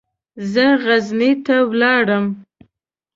زه 0.51 0.65
غزني 0.83 1.31
ته 1.45 1.55
ولاړم. 1.71 2.25